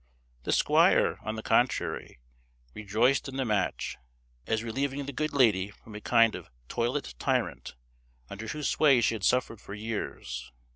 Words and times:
The 0.45 0.51
squire, 0.51 1.19
on 1.21 1.35
the 1.35 1.43
contrary, 1.43 2.17
rejoiced 2.73 3.29
in 3.29 3.35
the 3.35 3.45
match, 3.45 3.97
as 4.47 4.63
relieving 4.63 5.05
the 5.05 5.13
good 5.13 5.31
lady 5.31 5.69
from 5.69 5.93
a 5.93 6.01
kind 6.01 6.33
of 6.33 6.49
toilet 6.69 7.13
tyrant, 7.19 7.75
under 8.27 8.47
whose 8.47 8.67
sway 8.67 9.01
she 9.01 9.13
had 9.13 9.23
suffered 9.23 9.61
for 9.61 9.75
years. 9.75 10.51